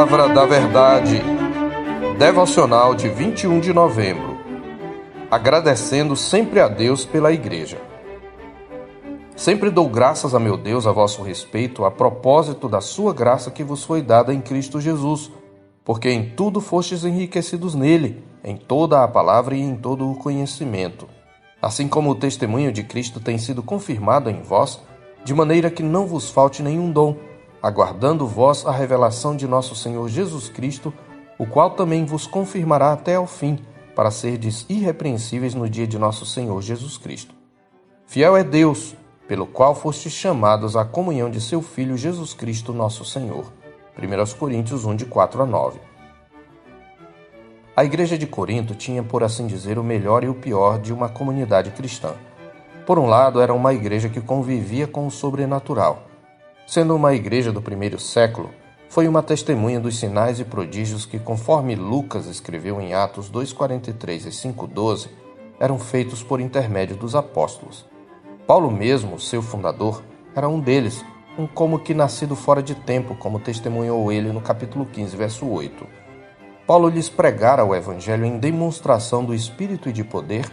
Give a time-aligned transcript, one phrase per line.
[0.00, 1.22] Palavra da Verdade,
[2.18, 4.38] devocional de 21 de novembro.
[5.30, 7.76] Agradecendo sempre a Deus pela Igreja.
[9.36, 13.62] Sempre dou graças a meu Deus a vosso respeito, a propósito da sua graça que
[13.62, 15.30] vos foi dada em Cristo Jesus,
[15.84, 21.06] porque em tudo fostes enriquecidos nele, em toda a palavra e em todo o conhecimento.
[21.60, 24.80] Assim como o testemunho de Cristo tem sido confirmado em vós,
[25.22, 27.28] de maneira que não vos falte nenhum dom
[27.62, 30.92] aguardando vós a revelação de nosso Senhor Jesus Cristo,
[31.38, 33.58] o qual também vos confirmará até ao fim,
[33.94, 37.34] para serdes irrepreensíveis no dia de nosso Senhor Jesus Cristo.
[38.06, 38.94] Fiel é Deus,
[39.28, 43.52] pelo qual fostes chamados à comunhão de seu Filho Jesus Cristo, nosso Senhor.
[43.98, 45.80] 1 Coríntios 1, de 4 a 9.
[47.76, 51.08] A igreja de Corinto tinha, por assim dizer, o melhor e o pior de uma
[51.08, 52.14] comunidade cristã.
[52.86, 56.09] Por um lado, era uma igreja que convivia com o sobrenatural
[56.70, 58.48] Sendo uma igreja do primeiro século,
[58.88, 64.28] foi uma testemunha dos sinais e prodígios que, conforme Lucas escreveu em Atos 2,43 e
[64.28, 65.08] 5,12,
[65.58, 67.84] eram feitos por intermédio dos apóstolos.
[68.46, 70.00] Paulo mesmo, seu fundador,
[70.32, 71.04] era um deles,
[71.36, 75.84] um como que nascido fora de tempo, como testemunhou ele no capítulo 15, verso 8.
[76.68, 80.48] Paulo lhes pregara o evangelho em demonstração do espírito e de poder,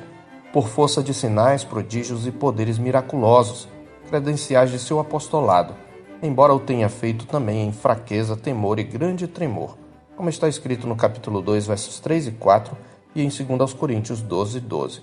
[0.52, 3.69] por força de sinais, prodígios e poderes miraculosos,
[4.09, 5.86] credenciais de seu apostolado
[6.21, 9.77] embora o tenha feito também em fraqueza, temor e grande tremor,
[10.15, 12.75] como está escrito no capítulo 2, versos 3 e 4
[13.15, 15.01] e em 2 Coríntios 12, 12.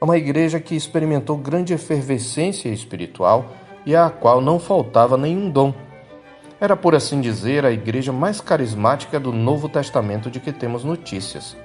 [0.00, 3.46] É uma igreja que experimentou grande efervescência espiritual
[3.84, 5.74] e à qual não faltava nenhum dom.
[6.58, 11.56] Era, por assim dizer, a igreja mais carismática do Novo Testamento de que temos notícias.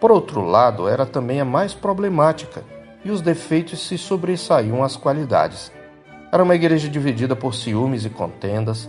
[0.00, 2.62] Por outro lado, era também a mais problemática,
[3.04, 5.72] e os defeitos se sobressaíam às qualidades.
[6.30, 8.86] Era uma igreja dividida por ciúmes e contendas,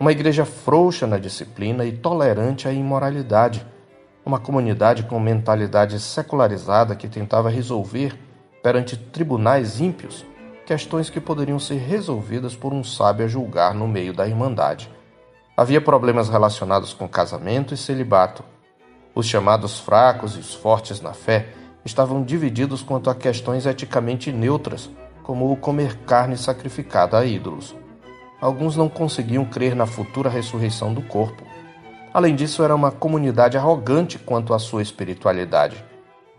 [0.00, 3.66] uma igreja frouxa na disciplina e tolerante à imoralidade,
[4.24, 8.18] uma comunidade com mentalidade secularizada que tentava resolver,
[8.62, 10.24] perante tribunais ímpios,
[10.64, 14.90] questões que poderiam ser resolvidas por um sábio a julgar no meio da irmandade.
[15.54, 18.42] Havia problemas relacionados com casamento e celibato.
[19.14, 21.48] Os chamados fracos e os fortes na fé
[21.84, 24.88] estavam divididos quanto a questões eticamente neutras
[25.28, 27.76] como o comer carne sacrificada a ídolos.
[28.40, 31.42] Alguns não conseguiam crer na futura ressurreição do corpo.
[32.14, 35.84] Além disso, era uma comunidade arrogante quanto à sua espiritualidade.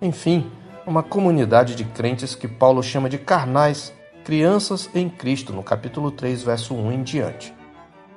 [0.02, 0.50] Enfim,
[0.88, 6.42] uma comunidade de crentes que Paulo chama de carnais, crianças em Cristo, no capítulo 3,
[6.42, 7.54] verso 1 em diante.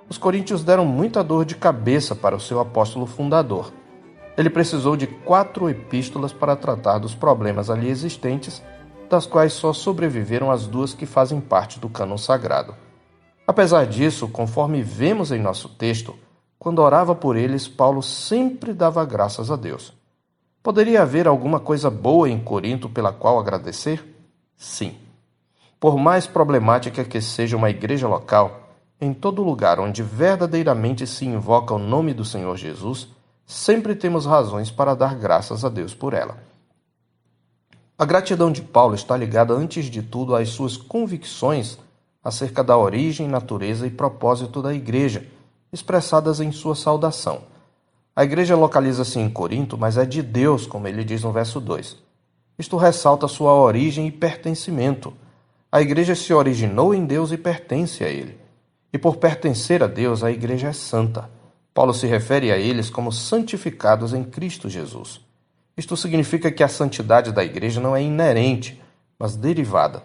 [0.09, 3.71] Os coríntios deram muita dor de cabeça para o seu apóstolo fundador.
[4.39, 8.63] Ele precisou de quatro epístolas para tratar dos problemas ali existentes
[9.13, 12.75] das quais só sobreviveram as duas que fazem parte do cânon sagrado.
[13.47, 16.17] Apesar disso, conforme vemos em nosso texto,
[16.59, 19.93] quando orava por eles, Paulo sempre dava graças a Deus.
[20.63, 24.03] Poderia haver alguma coisa boa em Corinto pela qual agradecer?
[24.57, 24.97] Sim.
[25.79, 31.75] Por mais problemática que seja uma igreja local, em todo lugar onde verdadeiramente se invoca
[31.75, 33.09] o nome do Senhor Jesus,
[33.45, 36.52] sempre temos razões para dar graças a Deus por ela.
[37.99, 41.79] A gratidão de Paulo está ligada, antes de tudo, às suas convicções
[42.23, 45.27] acerca da origem, natureza e propósito da igreja,
[45.73, 47.43] expressadas em sua saudação.
[48.15, 51.97] A igreja localiza-se em Corinto, mas é de Deus, como ele diz no verso 2.
[52.59, 55.13] Isto ressalta sua origem e pertencimento.
[55.71, 58.39] A igreja se originou em Deus e pertence a Ele.
[58.93, 61.31] E por pertencer a Deus, a igreja é santa.
[61.73, 65.23] Paulo se refere a eles como santificados em Cristo Jesus.
[65.83, 68.81] Isto significa que a santidade da igreja não é inerente,
[69.19, 70.05] mas derivada.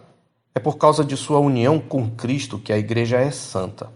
[0.56, 3.92] É por causa de sua união com Cristo que a igreja é santa.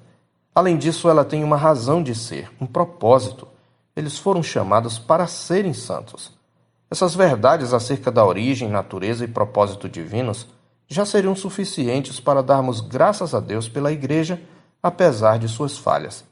[0.53, 3.47] Além disso, ela tem uma razão de ser, um propósito.
[3.95, 6.31] Eles foram chamados para serem santos.
[6.87, 10.47] Essas verdades acerca da origem, natureza e propósito divinos
[10.87, 14.39] já seriam suficientes para darmos graças a Deus pela igreja,
[14.83, 16.23] apesar de suas falhas.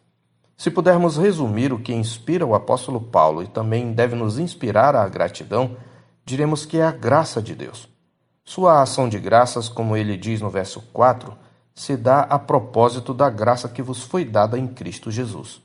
[0.60, 5.08] Se pudermos resumir o que inspira o apóstolo Paulo e também deve nos inspirar à
[5.08, 5.78] gratidão,
[6.26, 7.88] diremos que é a graça de Deus.
[8.44, 11.34] Sua ação de graças, como ele diz no verso 4,
[11.74, 15.62] se dá a propósito da graça que vos foi dada em Cristo Jesus.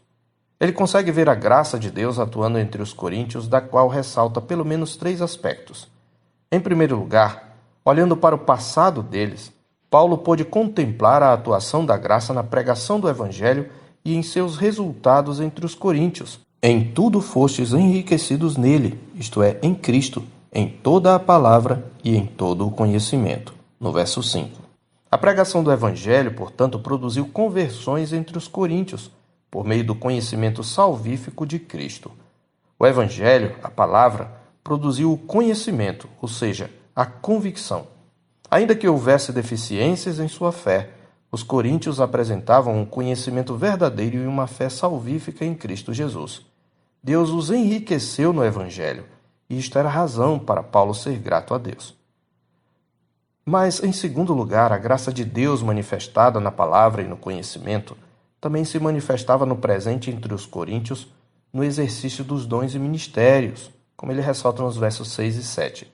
[0.61, 4.65] Ele consegue ver a graça de Deus atuando entre os coríntios, da qual ressalta pelo
[4.65, 5.89] menos três aspectos.
[6.53, 9.53] Em primeiro lugar, olhando para o passado deles,
[9.91, 13.69] Paulo pôde contemplar a atuação da graça na pregação do Evangelho
[14.05, 16.39] e em seus resultados entre os coríntios.
[16.63, 20.23] Em tudo fostes enriquecidos nele, isto é, em Cristo,
[20.53, 23.55] em toda a palavra e em todo o conhecimento.
[23.81, 24.63] No verso 5.
[25.11, 29.11] A pregação do Evangelho, portanto, produziu conversões entre os coríntios,
[29.51, 32.11] por meio do conhecimento salvífico de Cristo.
[32.79, 37.87] O Evangelho, a palavra, produziu o conhecimento, ou seja, a convicção.
[38.51, 40.91] Ainda que houvesse deficiências em sua fé,
[41.35, 46.47] os coríntios apresentavam um conhecimento verdadeiro e uma fé salvífica em Cristo Jesus.
[47.03, 49.05] Deus os enriqueceu no Evangelho,
[49.51, 51.95] e isto era razão para Paulo ser grato a Deus.
[53.45, 57.97] Mas, em segundo lugar, a graça de Deus manifestada na palavra e no conhecimento
[58.41, 61.09] também se manifestava no presente entre os coríntios
[61.53, 65.93] no exercício dos dons e ministérios, como ele ressalta nos versos 6 e 7.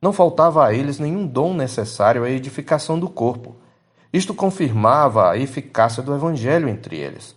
[0.00, 3.56] Não faltava a eles nenhum dom necessário à edificação do corpo.
[4.14, 7.34] Isto confirmava a eficácia do evangelho entre eles.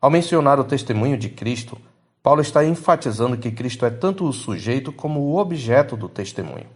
[0.00, 1.76] Ao mencionar o testemunho de Cristo,
[2.22, 6.68] Paulo está enfatizando que Cristo é tanto o sujeito como o objeto do testemunho.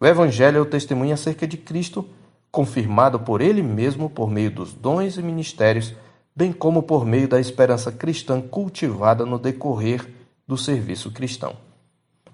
[0.00, 2.08] O Evangelho é o testemunho acerca de Cristo,
[2.50, 5.94] confirmado por Ele mesmo por meio dos dons e ministérios,
[6.34, 10.08] bem como por meio da esperança cristã cultivada no decorrer
[10.44, 11.54] do serviço cristão.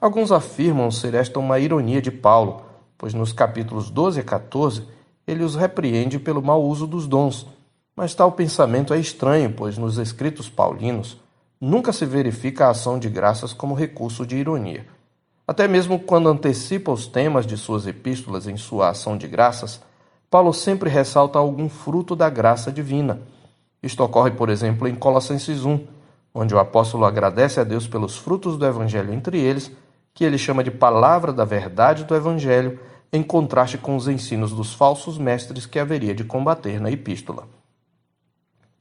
[0.01, 2.63] Alguns afirmam ser esta uma ironia de Paulo,
[2.97, 4.95] pois nos capítulos 12 a 14
[5.27, 7.47] ele os repreende pelo mau uso dos dons.
[7.97, 11.17] Mas tal pensamento é estranho, pois nos escritos paulinos
[11.61, 14.87] nunca se verifica a ação de graças como recurso de ironia.
[15.47, 19.81] Até mesmo quando antecipa os temas de suas epístolas em sua ação de graças,
[20.31, 23.21] Paulo sempre ressalta algum fruto da graça divina.
[23.83, 25.87] Isto ocorre, por exemplo, em Colossenses 1,
[26.35, 29.71] onde o apóstolo agradece a Deus pelos frutos do evangelho entre eles,
[30.13, 32.81] que ele chama de palavra da verdade do evangelho,
[33.13, 37.49] em contraste com os ensinos dos falsos mestres que haveria de combater na epístola.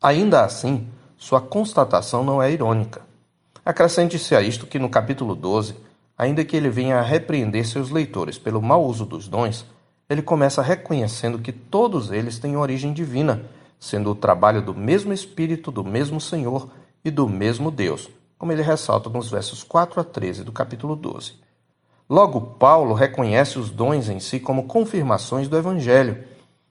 [0.02, 0.88] Ainda assim,
[1.18, 3.02] sua constatação não é irônica.
[3.66, 5.76] Acrescente-se a isto que no capítulo 12,
[6.18, 9.66] Ainda que ele venha a repreender seus leitores pelo mau uso dos dons,
[10.08, 13.44] ele começa reconhecendo que todos eles têm origem divina,
[13.80, 16.70] sendo o trabalho do mesmo Espírito, do mesmo Senhor
[17.04, 21.34] e do mesmo Deus, como ele ressalta nos versos 4 a 13 do capítulo 12.
[22.14, 26.24] Logo, Paulo reconhece os dons em si como confirmações do Evangelho.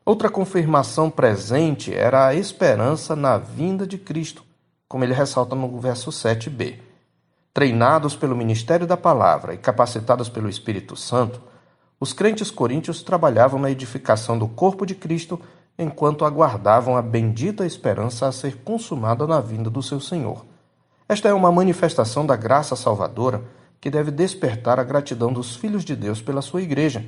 [0.06, 4.44] Outra confirmação presente era a esperança na vinda de Cristo,
[4.86, 6.76] como ele ressalta no verso 7b.
[7.52, 11.42] Treinados pelo ministério da palavra e capacitados pelo Espírito Santo,
[11.98, 15.40] os crentes coríntios trabalhavam na edificação do corpo de Cristo
[15.76, 20.46] enquanto aguardavam a bendita esperança a ser consumada na vinda do seu Senhor.
[21.08, 23.42] Esta é uma manifestação da graça salvadora
[23.82, 27.04] que deve despertar a gratidão dos filhos de Deus pela sua igreja.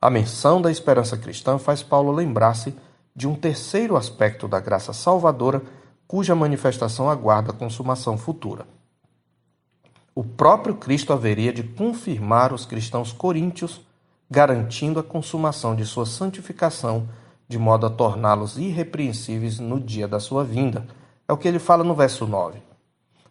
[0.00, 2.74] A menção da esperança cristã faz Paulo lembrar-se
[3.14, 5.60] de um terceiro aspecto da graça salvadora
[6.08, 8.66] cuja manifestação aguarda a consumação futura
[10.14, 13.80] o próprio Cristo haveria de confirmar os cristãos coríntios,
[14.30, 17.08] garantindo a consumação de sua santificação,
[17.48, 20.86] de modo a torná-los irrepreensíveis no dia da sua vinda.
[21.26, 22.62] É o que ele fala no verso 9.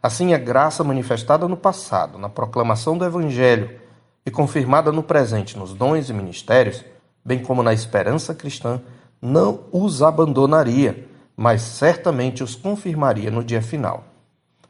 [0.02, 3.80] Assim, a graça manifestada no passado, na proclamação do Evangelho,
[4.26, 6.84] e confirmada no presente nos dons e ministérios,
[7.24, 8.82] bem como na esperança cristã,
[9.22, 14.04] não os abandonaria, mas certamente os confirmaria no dia final.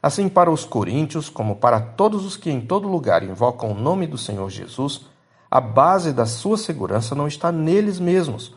[0.02, 4.06] Assim, para os coríntios, como para todos os que em todo lugar invocam o nome
[4.06, 5.02] do Senhor Jesus,
[5.50, 8.54] a base da sua segurança não está neles mesmos,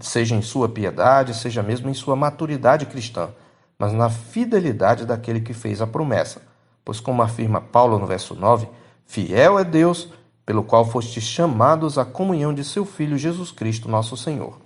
[0.00, 3.30] seja em sua piedade, seja mesmo em sua maturidade cristã,
[3.78, 6.42] mas na fidelidade daquele que fez a promessa.
[6.84, 8.68] Pois, como afirma Paulo no verso 9,
[9.06, 10.08] fiel é Deus,
[10.44, 14.58] pelo qual fostes chamados à comunhão de seu Filho Jesus Cristo, nosso Senhor.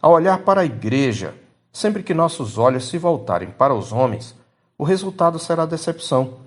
[0.00, 1.34] Ao olhar para a igreja,
[1.72, 4.34] sempre que nossos olhos se voltarem para os homens,
[4.78, 6.38] o resultado será decepção.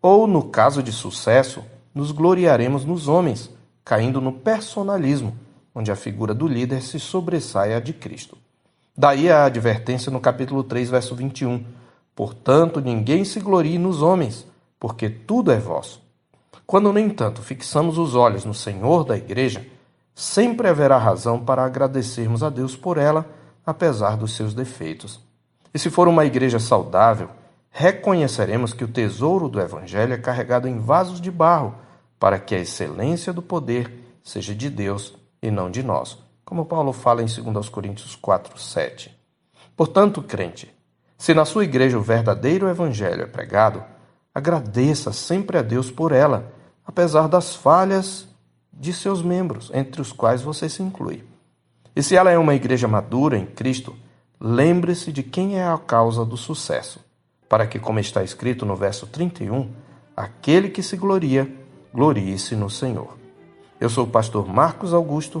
[0.00, 1.62] Ou, no caso de sucesso,
[1.94, 3.50] nos gloriaremos nos homens,
[3.84, 5.36] caindo no personalismo,
[5.74, 8.38] onde a figura do líder se sobressai à de Cristo.
[8.96, 11.64] Daí a advertência no capítulo 3, verso 21.
[12.14, 14.46] Portanto, ninguém se glorie nos homens,
[14.78, 16.00] porque tudo é vosso.
[16.64, 19.66] Quando, no entanto, fixamos os olhos no Senhor da Igreja,
[20.14, 23.26] sempre haverá razão para agradecermos a Deus por ela,
[23.66, 25.20] apesar dos seus defeitos.
[25.74, 27.28] E se for uma igreja saudável,
[27.70, 31.74] reconheceremos que o tesouro do Evangelho é carregado em vasos de barro,
[32.18, 36.92] para que a excelência do poder seja de Deus e não de nós, como Paulo
[36.92, 39.16] fala em 2 Coríntios 4, 7.
[39.76, 40.72] Portanto, crente,
[41.16, 43.82] se na sua igreja o verdadeiro Evangelho é pregado,
[44.34, 46.52] agradeça sempre a Deus por ela,
[46.86, 48.28] apesar das falhas
[48.72, 51.24] de seus membros, entre os quais você se inclui.
[51.96, 53.94] E se ela é uma igreja madura em Cristo,
[54.40, 57.04] lembre-se de quem é a causa do sucesso
[57.48, 59.70] para que, como está escrito no verso 31,
[60.16, 61.48] aquele que se gloria,
[61.92, 63.16] glorie-se no Senhor.
[63.80, 65.40] Eu sou o pastor Marcos Augusto,